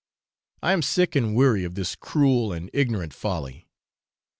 [0.63, 3.67] I am sick and weary of this cruel and ignorant folly.